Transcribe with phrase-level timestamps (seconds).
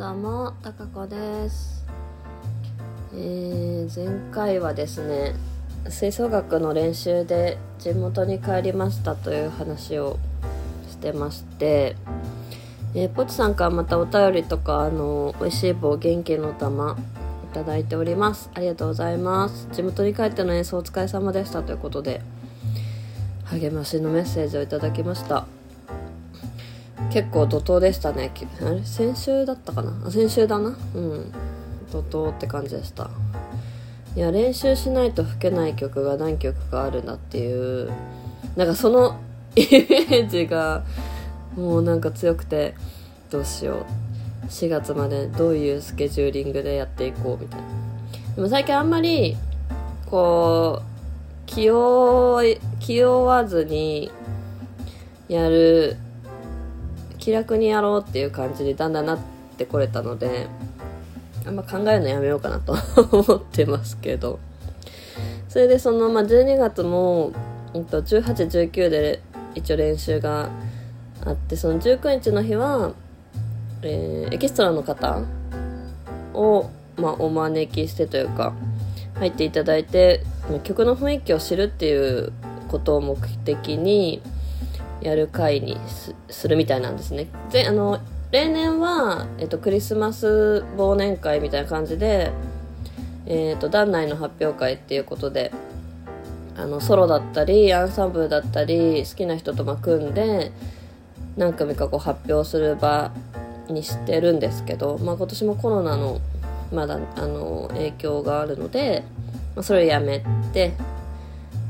[0.00, 1.84] どうも、たかこです。
[3.12, 5.34] えー、前回はですね、
[5.90, 10.18] 吹奏楽の練習で地元に帰りましたという話を
[10.88, 11.96] してまして、
[12.94, 16.96] えー、ポチさんからまたお便りとか、あの、美味しい棒元気の玉
[17.52, 18.48] いただいております。
[18.54, 19.68] ありがとうございます。
[19.70, 22.22] 地元に帰っての演奏お疲れ様でしたということで、
[23.44, 25.59] 励ましのメッセージをいただきました。
[27.10, 28.32] 結構怒涛でしたね。
[28.62, 28.84] あれ？
[28.84, 30.10] 先週だったかな？
[30.10, 30.76] 先週だな。
[30.94, 31.32] うん。
[31.92, 33.10] 怒涛って感じでした。
[34.16, 37.90] いや練習しないと吹けない曲が何曲かあるなっていう。
[38.56, 39.18] なんかその
[39.56, 40.84] イメージが
[41.56, 42.74] もうなんか強くて
[43.30, 44.46] どうしよう。
[44.46, 47.66] 4月までどういうスケジューリングでやっていこうみたいな。
[48.36, 49.36] でも最近あんまり
[50.06, 54.10] こう気負気負わずに
[55.28, 55.96] やる
[57.20, 59.18] 気楽にやろうっていう感じにだんだんなっ
[59.56, 60.48] てこれたので
[61.46, 62.74] あんま考えるのやめようかなと
[63.12, 64.40] 思ってますけど。
[65.50, 67.32] それでその、まあ、12月も、
[67.74, 69.20] えっと、1819で
[69.56, 70.48] 一応練習が
[71.24, 72.92] あってその19日の日は、
[73.82, 75.22] えーエキストラの方
[76.34, 78.52] を、まあ、お招きしてというか
[79.16, 80.22] 入っていただいて
[80.62, 82.32] 曲の雰囲気を知るっていう
[82.68, 84.22] ことを目的に
[85.00, 85.76] やる会に
[86.28, 87.28] するみたいなんですね。
[87.50, 92.30] であの例年は、えっと、クリスマス忘年会みたいな感じで、
[93.26, 95.52] えっと、団内の発表会っていうことで
[96.56, 100.52] あのソロだったりアンサンブルだったり好きな人とま組んで
[101.36, 103.10] 何組かこう発表する場
[103.68, 106.20] にしてるんですけど、まあ、今年もコロナの
[106.72, 109.04] まだあの影響があるので、
[109.56, 110.72] まあ、それをやめて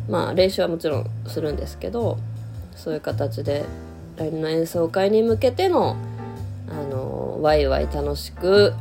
[0.08, 2.18] まあ練習はもちろんするんですけど
[2.82, 3.64] そういう形で
[4.16, 5.96] 来年の演奏会に向けての
[6.68, 8.74] あのワイワイ楽しく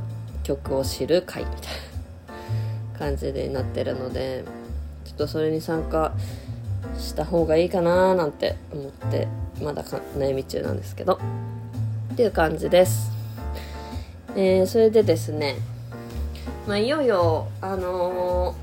[0.43, 1.61] 曲を知る会みたい
[2.93, 4.43] な感じでなってるので
[5.05, 6.13] ちょっとそれに参加
[6.97, 9.27] した方がいいかななんて思って
[9.61, 11.19] まだ悩み中なんですけど。
[12.13, 13.11] っていう感じです、
[14.35, 15.55] えーそれでですね
[16.67, 18.55] まあいよいよあのー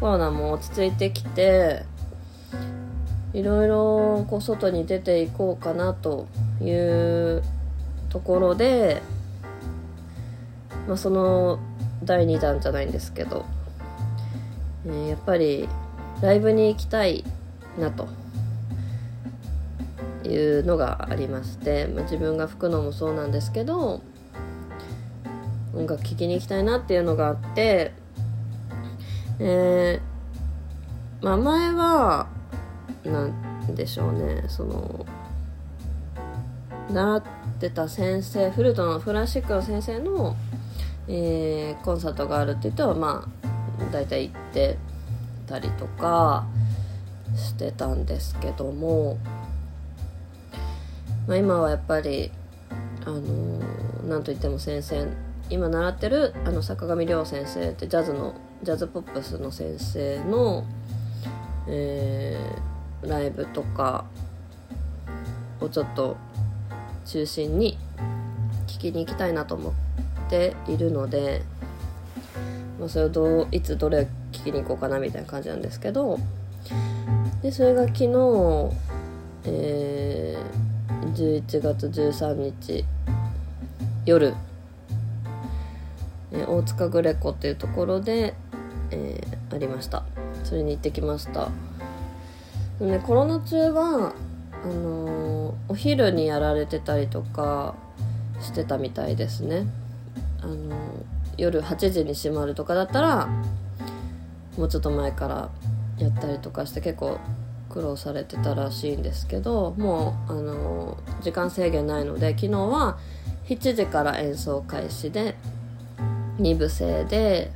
[0.00, 1.84] コロナも落ち着いてきて
[3.34, 6.26] いろいろこう外に出ていこうかなと
[6.60, 7.42] いう
[8.10, 9.02] ところで、
[10.86, 11.58] まあ、その
[12.04, 13.44] 第2弾じゃないんですけど、
[14.86, 15.68] えーやっぱり
[16.20, 17.24] ライブに行きたい
[17.78, 18.08] なと。
[20.24, 24.02] いうのがありまして、まあ、自分が吹くのもそうなんですけど
[25.74, 27.92] 音楽聴きに行きたいなっていうのがあって、
[29.40, 32.28] えーまあ、前は
[33.04, 34.44] なんでしょうね。
[34.48, 35.06] その
[36.90, 37.22] 習っ
[37.58, 40.36] てた先生フルートのクラシックの先生の、
[41.08, 44.76] えーコンサートがあるって言ってはまあ大体行って
[45.46, 46.46] たりとか
[47.34, 49.18] してたんですけども、
[51.26, 52.30] まあ、今はやっぱり
[53.04, 55.06] あのーなんといっても先生
[55.48, 60.64] 今習ってるあの坂上亮先生ってジャズのジャズポップスの先生の、
[61.68, 62.71] えー
[63.02, 64.04] ライブとか
[65.60, 66.16] をちょっと
[67.04, 67.78] 中心に
[68.66, 69.72] 聞きに行きたいなと思っ
[70.30, 71.42] ているので、
[72.78, 76.18] まあ、それをどういつどれ聞きに行こうかなみたいな感じなんですけど
[77.42, 78.72] でそれが昨日、
[79.44, 80.72] えー
[81.14, 82.84] 11月13日
[84.06, 84.34] 夜、
[86.30, 88.34] えー大塚グレコっていうところで、
[88.90, 90.02] えーありました。
[90.44, 91.50] それに行ってきました。
[92.86, 94.12] ね、コロナ中は
[94.64, 97.74] あのーお昼にやられてたりとか
[98.40, 99.66] してたみたいですね、
[100.40, 100.72] あのー
[101.38, 103.26] 夜8時に閉まるとかだったら
[104.58, 105.50] もうちょっと前から
[105.98, 107.18] やったりとかして結構
[107.70, 112.98] 苦労されてたらしいんですけどもう、あのー時間制限ないので昨日は
[113.46, 115.36] 7時から演奏開始で
[116.38, 117.52] 2部制で、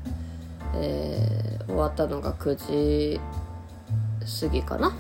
[0.75, 3.21] え終わったのが9時
[4.41, 4.95] 過ぎかな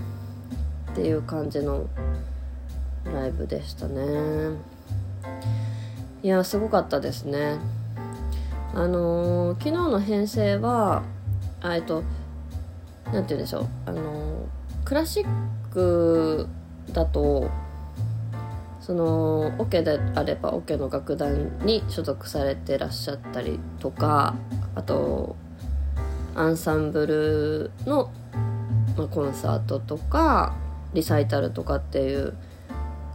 [0.96, 1.87] っていう感じの
[3.04, 4.56] ライブでしたね。
[6.22, 7.58] いやすごかったですね。
[8.75, 11.02] あのー昨日の編成は
[11.60, 12.02] あえっと
[13.12, 13.66] なんて言うんでしょう。
[13.84, 14.44] あのー
[14.87, 15.26] クラシッ
[15.70, 16.48] ク
[16.94, 17.50] だと
[18.81, 24.34] そのオケであればオケの楽団に所属されてらっしゃったりとか
[24.75, 25.37] あと
[26.34, 28.10] アンサンブルの、
[28.96, 30.56] まあ、コンサートとか
[30.96, 32.34] リサイタルとかっていう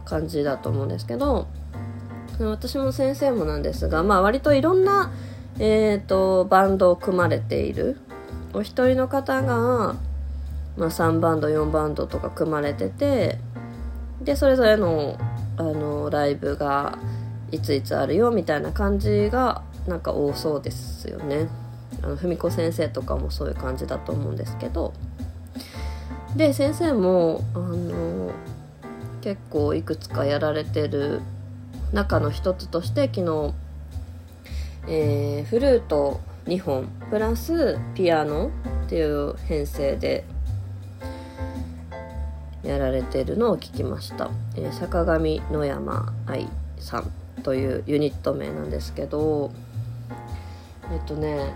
[0.04, 1.48] 感じだと思うんですけど
[2.38, 5.12] 私も先生もなんですが、まあ、割といろんな、
[5.58, 7.98] えーと、バンドを組まれている
[8.54, 9.96] お一人の方が、
[10.76, 13.38] まあ、3バンド4バンドとか組まれてて
[14.22, 15.18] でそれぞれの
[15.58, 16.98] あのライブが
[17.50, 21.48] いついつあるよみたいな感じがなんか多そうですよね。
[22.02, 24.94] あの文子先生とかもそういう感じだと思うんですけど
[26.36, 28.32] で先生もあの
[29.20, 31.20] 結構いくつかやられてる
[31.92, 33.54] 中の一つとして昨日、
[34.88, 38.50] えー、フルート2本プラスピアノ
[38.86, 40.24] っていう編成で
[42.62, 46.48] やられてるのを聞きました、えー、坂上野山愛
[46.78, 47.12] さん
[47.42, 49.52] というユニット名なんですけど
[50.90, 51.52] えっとね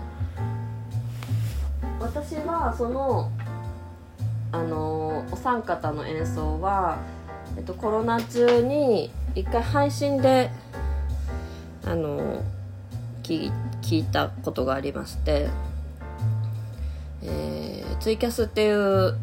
[1.99, 3.31] 私はその
[4.51, 6.99] あのお三方の演奏は、
[7.57, 10.49] えっと、コロナ中に一回配信で
[11.85, 12.41] あの
[13.23, 13.51] 聞
[13.81, 15.49] 聞いたことがありまして、
[17.23, 19.17] えー、ツイキャスっていう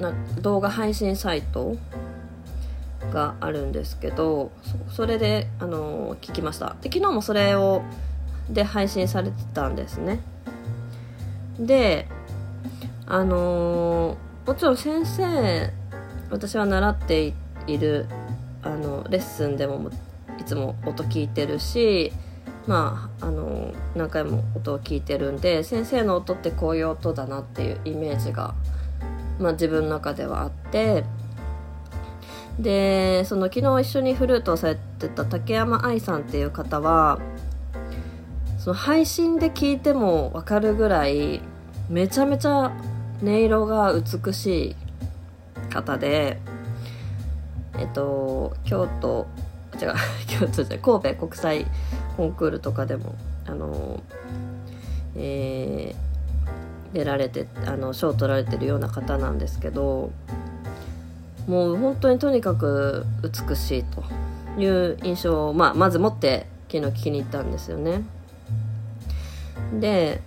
[0.00, 1.76] な動画配信サイト
[3.12, 4.50] があるんですけど
[4.90, 6.76] それであの聞きました。
[6.80, 7.82] で昨日もそれを
[8.48, 10.20] で配信されてたんですね。
[11.58, 12.08] で
[13.10, 14.16] あの
[14.46, 15.72] もちろん先生
[16.30, 17.34] 私は習って
[17.66, 18.06] いる
[18.62, 19.90] あのレッスンでも
[20.38, 22.12] いつも音聞いてるし
[22.68, 28.54] まああの何回も音を聞いてるんで先生の音ってこういう音だなっていうイメージが、
[29.40, 31.02] まあ、自分の中ではあって
[32.60, 37.18] でその昨日一緒にフルートをされてた竹山愛さんっていう方は
[38.60, 41.40] その配信で聞いても分かるぐらい
[41.88, 42.72] めちゃめちゃ
[43.22, 44.76] 音色が美しい
[45.72, 46.38] 方で
[47.78, 49.26] えっと京都
[49.80, 49.94] 違う
[50.26, 51.66] 京都じゃ神戸国際
[52.16, 53.14] コンクールとかでも
[53.46, 54.00] あの
[55.16, 60.12] えー、出られてあの賞を取られてるような方なんですけど
[61.48, 64.04] もう本当にとにかく美しいと
[64.60, 68.02] いう印象を、まあ、まず持って昨日聞きに行ったんですよね。
[69.80, 70.20] で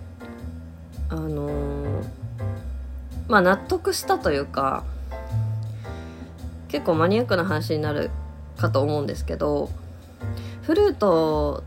[1.08, 1.48] あの、
[3.28, 4.84] まあ納得したというか
[6.68, 8.10] 結構マニアックな話になる
[8.56, 9.70] かと思うんですけど
[10.62, 11.62] フルート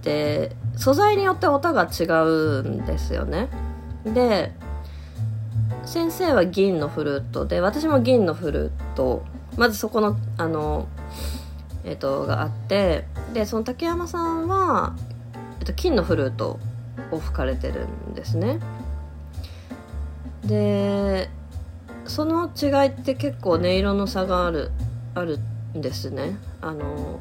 [0.00, 3.48] って素材によって音が違うんですよね。
[4.04, 4.52] で
[5.84, 9.24] 先生は銀のフルートで私も銀のフルート
[9.56, 10.88] まずそこのあの
[11.84, 14.94] えっ、とがあってでその竹山さんは、
[15.60, 16.58] えっと、金のフルート
[17.10, 18.60] を吹かれてるんですね。
[20.44, 21.28] で
[22.06, 24.70] その違いって結構音色の差がある
[25.14, 25.38] ある
[25.76, 26.36] んですね。
[26.60, 27.20] あの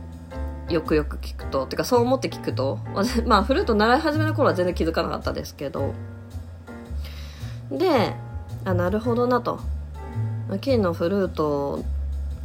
[0.69, 1.65] よくよく聞くと。
[1.65, 2.79] てかそう思って聞くと。
[3.25, 5.93] まあフルート習い始めの頃は全然気づかなかったですけど。
[7.71, 8.15] で
[8.65, 9.59] あなるほどなと。
[10.61, 11.83] 金のフルート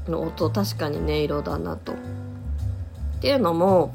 [0.08, 1.92] の音確かに音色だなと。
[1.92, 1.96] っ
[3.20, 3.94] ていうのも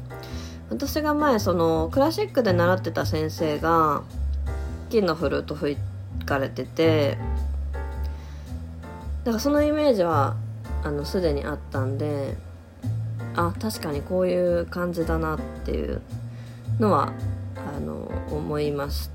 [0.70, 4.02] 私が前そのクラシックで習ってた先生が
[4.88, 5.89] 金のフルート吹いて
[6.30, 7.18] かれてて
[9.24, 10.36] だからそのイメージは
[10.84, 12.36] あのすでにあったんで
[13.34, 16.00] あ確かにこういう感じだなっていう
[16.78, 17.12] のは
[17.76, 19.10] あの思いまし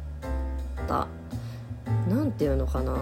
[0.87, 1.07] た。
[2.07, 2.95] 何ていうのかな。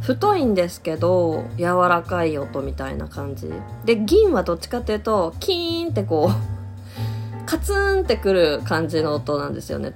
[0.00, 3.50] 太いんですけど柔らかい音みたいな感じ。
[3.84, 9.94] で銀はどっちかっていうとキーンってこうカツンってくる感じの音なんですよね。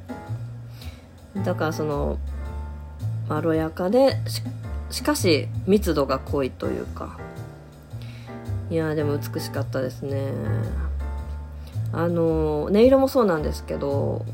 [1.45, 2.19] だからその
[3.29, 4.17] まろやかで
[4.91, 7.19] しかし密度が濃いというか。
[8.69, 10.33] いやでも美しかったですね。
[11.93, 14.25] あの音色もそうなんですけど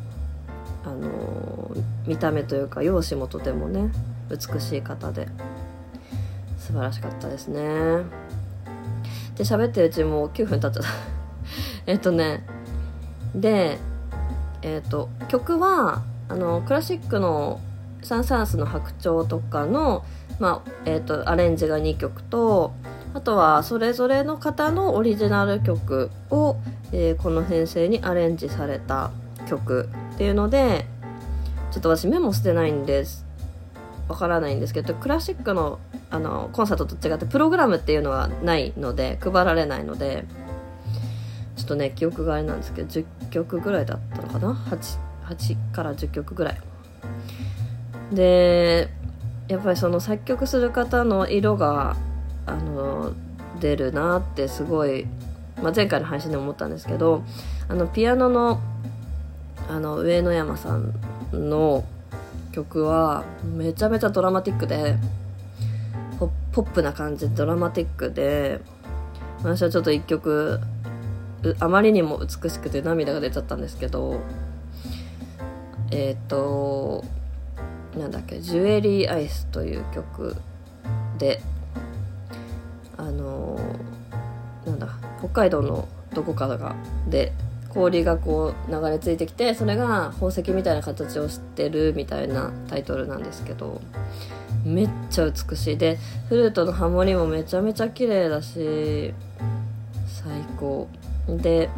[0.84, 3.92] あの見た目というか容姿もとてもね
[4.30, 5.28] 美しい方で
[6.58, 7.61] 素晴らしかったですね。
[9.37, 10.88] で喋ってるうちもう9分経っちゃった。
[11.87, 12.44] えっとね
[13.34, 13.78] で
[14.62, 17.61] えっ、と曲はあのクラシックの
[18.02, 20.04] サン・サンスの白鳥とかの、
[20.38, 22.73] まあえーと、アレンジが2曲と
[23.14, 26.56] あとはそれぞれの方のオリジナル曲を、
[26.92, 29.11] えー、この編成にアレンジされた
[29.49, 30.87] 曲っていうので
[31.71, 33.25] ちょっと私メモしてないんです。
[34.09, 35.78] わからないんですけどクラシックの
[36.11, 40.26] あのコンサートと違ってプログラムっていうのはないので配られないので
[41.56, 44.99] ちょっとね記憶があれなんですけど10曲ぐらいだったのかな？8,
[45.35, 46.61] 8から10曲ぐらい。
[48.12, 48.88] で
[49.49, 51.97] やっぱりその作曲する方の色が
[52.47, 53.12] あの
[53.61, 55.07] 出るなってすごい
[55.62, 57.23] まあ、前回の配信でも思ったんですけど
[57.69, 58.61] あのピアノの
[59.69, 60.92] あの上野山さん
[61.33, 61.85] の
[62.50, 64.97] 曲はめちゃめちゃドラマティックで
[66.52, 68.61] ポップな感じでドラマティックで
[69.42, 70.61] 私はちょっと一曲
[71.61, 74.21] あまりにも美しくて涙が出ちゃったんですけど
[75.90, 77.04] えっ、ー、と
[77.99, 80.37] なんだっけ「ジュエリーアイス」という曲
[81.18, 81.40] で
[82.96, 83.58] あの
[84.66, 86.75] なんだ北海道のどこかが
[87.08, 87.32] で
[87.68, 93.80] 氷がこう流れ着いてきてそれが宝石みたいな形をしてるみたいなタイトルなんですけど
[94.64, 95.76] めっちゃ美しい。
[95.76, 99.12] でフルートのハモリもめちゃめちゃ綺麗だし
[100.06, 100.88] 最高。
[101.28, 101.68] で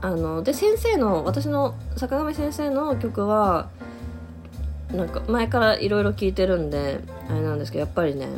[0.00, 3.68] あので先生の私の坂上先生の曲は
[4.92, 8.28] なんか前からいろいろ聞いてるんであれなんですけどやっぱりね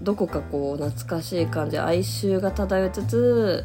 [0.00, 3.64] どこかこう懐かしい感じ哀愁が漂いつつ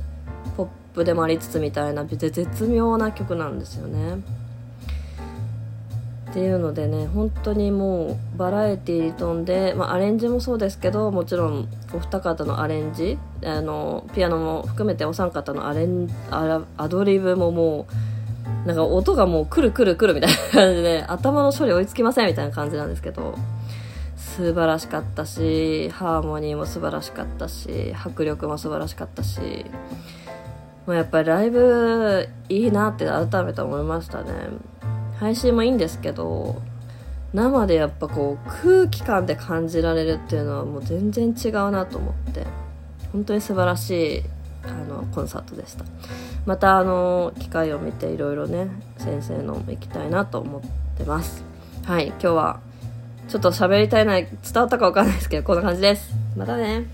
[0.55, 4.21] ポップでもありつつみたいな絶妙な曲なんですよね。
[6.29, 17.93] っていうのでね本当にもうバラエティーに富んで、まあ、アレンジもそうですけどもちろんお二方のアレンジあのピアノも含めてお三方のアレンアドリブももう
[18.65, 23.35] なんか音がもうくるくるくるみたいな感じで 頭の処理追いつきませんみたいな感じなんですけど
[24.15, 29.65] 素晴らしかったしハーモニーも素晴らしかったし迫力も素晴らしかったし
[30.85, 34.31] もうやっぱりライブいいなって改めて思いましたね。
[35.19, 36.61] 配信もいいんですけど
[37.33, 42.45] 生でやっぱこう空気感で感じられるっていうのはもう全然違うなと思って
[43.11, 44.23] 本当に素晴らしい
[44.63, 45.85] あのコンサートでした。
[46.47, 50.61] またあの機会を見ていろいろね先生の行きたいなと思っ
[50.97, 51.43] てます。
[51.85, 52.59] はい今日は
[53.27, 56.13] ちょっと喋りたいな伝わったか分かんないですけどこんな感じです。
[56.37, 56.85] またね。